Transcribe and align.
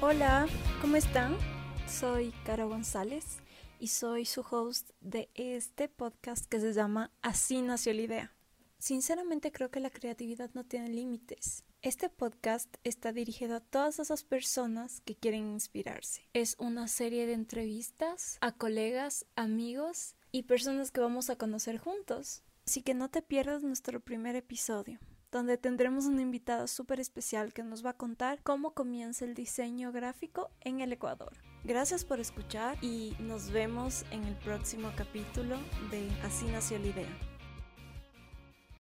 Hola, 0.00 0.46
¿cómo 0.80 0.94
están? 0.94 1.36
Soy 1.88 2.32
Caro 2.44 2.68
González 2.68 3.38
y 3.80 3.88
soy 3.88 4.26
su 4.26 4.42
host 4.48 4.90
de 5.00 5.28
este 5.34 5.88
podcast 5.88 6.46
que 6.46 6.60
se 6.60 6.72
llama 6.72 7.10
Así 7.20 7.62
nació 7.62 7.92
la 7.94 8.02
idea. 8.02 8.36
Sinceramente 8.78 9.50
creo 9.50 9.72
que 9.72 9.80
la 9.80 9.90
creatividad 9.90 10.50
no 10.54 10.62
tiene 10.62 10.90
límites. 10.90 11.64
Este 11.82 12.08
podcast 12.10 12.72
está 12.84 13.12
dirigido 13.12 13.56
a 13.56 13.60
todas 13.60 13.98
esas 13.98 14.22
personas 14.22 15.00
que 15.00 15.16
quieren 15.16 15.50
inspirarse. 15.50 16.28
Es 16.32 16.54
una 16.60 16.86
serie 16.86 17.26
de 17.26 17.32
entrevistas 17.32 18.38
a 18.40 18.52
colegas, 18.52 19.26
amigos 19.34 20.14
y 20.30 20.44
personas 20.44 20.92
que 20.92 21.00
vamos 21.00 21.28
a 21.28 21.34
conocer 21.34 21.76
juntos. 21.78 22.44
Así 22.64 22.82
que 22.82 22.94
no 22.94 23.10
te 23.10 23.20
pierdas 23.20 23.64
nuestro 23.64 23.98
primer 23.98 24.36
episodio 24.36 25.00
donde 25.30 25.58
tendremos 25.58 26.06
una 26.06 26.22
invitada 26.22 26.66
súper 26.66 27.00
especial 27.00 27.52
que 27.52 27.62
nos 27.62 27.84
va 27.84 27.90
a 27.90 27.96
contar 27.96 28.40
cómo 28.42 28.72
comienza 28.72 29.24
el 29.24 29.34
diseño 29.34 29.92
gráfico 29.92 30.50
en 30.60 30.80
el 30.80 30.92
Ecuador. 30.92 31.32
Gracias 31.64 32.04
por 32.04 32.20
escuchar 32.20 32.82
y 32.82 33.14
nos 33.18 33.50
vemos 33.50 34.04
en 34.10 34.24
el 34.24 34.36
próximo 34.36 34.90
capítulo 34.96 35.56
de 35.90 36.08
Así 36.22 36.46
nació 36.46 36.78
la 36.78 36.86
idea. 36.86 37.27